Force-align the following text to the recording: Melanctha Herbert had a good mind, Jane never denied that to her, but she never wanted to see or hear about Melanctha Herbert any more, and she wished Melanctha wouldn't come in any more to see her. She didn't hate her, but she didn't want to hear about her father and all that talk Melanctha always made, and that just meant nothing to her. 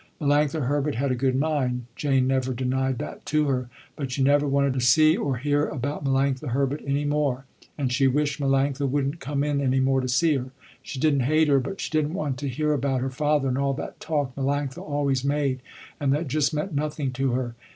Melanctha 0.19 0.65
Herbert 0.65 0.95
had 0.95 1.11
a 1.11 1.15
good 1.15 1.35
mind, 1.35 1.83
Jane 1.95 2.25
never 2.25 2.55
denied 2.55 2.97
that 2.97 3.23
to 3.27 3.45
her, 3.45 3.69
but 3.95 4.11
she 4.11 4.23
never 4.23 4.47
wanted 4.47 4.73
to 4.73 4.79
see 4.79 5.15
or 5.15 5.37
hear 5.37 5.67
about 5.67 6.03
Melanctha 6.03 6.47
Herbert 6.47 6.81
any 6.87 7.05
more, 7.05 7.45
and 7.77 7.93
she 7.93 8.07
wished 8.07 8.39
Melanctha 8.39 8.89
wouldn't 8.89 9.19
come 9.19 9.43
in 9.43 9.61
any 9.61 9.79
more 9.79 10.01
to 10.01 10.07
see 10.07 10.37
her. 10.37 10.49
She 10.81 10.99
didn't 10.99 11.19
hate 11.19 11.49
her, 11.49 11.59
but 11.59 11.79
she 11.79 11.91
didn't 11.91 12.15
want 12.15 12.39
to 12.39 12.49
hear 12.49 12.73
about 12.73 13.01
her 13.01 13.11
father 13.11 13.47
and 13.49 13.59
all 13.59 13.75
that 13.75 13.99
talk 13.99 14.33
Melanctha 14.35 14.79
always 14.81 15.23
made, 15.23 15.59
and 15.99 16.11
that 16.13 16.27
just 16.27 16.51
meant 16.51 16.73
nothing 16.73 17.11
to 17.11 17.33
her. 17.33 17.53